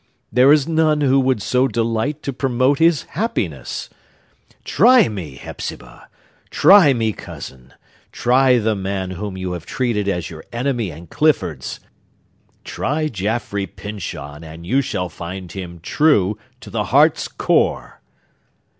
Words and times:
There 0.31 0.51
is 0.51 0.67
none 0.67 1.01
who 1.01 1.19
would 1.19 1.43
so 1.43 1.67
delight 1.67 2.23
to 2.23 2.33
promote 2.33 2.79
his 2.79 3.03
happiness! 3.03 3.87
Try 4.63 5.07
me, 5.07 5.35
Hepzibah!—try 5.35 6.91
me, 6.93 7.13
Cousin!—try 7.13 8.57
the 8.57 8.73
man 8.73 9.11
whom 9.11 9.37
you 9.37 9.51
have 9.51 9.67
treated 9.67 10.07
as 10.07 10.27
your 10.31 10.43
enemy 10.51 10.89
and 10.89 11.07
Clifford's!—try 11.07 13.09
Jaffrey 13.09 13.67
Pyncheon, 13.67 14.43
and 14.43 14.65
you 14.65 14.81
shall 14.81 15.07
find 15.07 15.51
him 15.51 15.79
true, 15.79 16.35
to 16.61 16.71
the 16.71 16.85
heart's 16.85 17.27
core!" 17.27 18.01